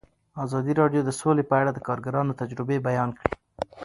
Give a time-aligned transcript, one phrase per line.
[0.45, 3.31] ازادي راډیو د سوله په اړه د کارګرانو تجربې بیان کړي.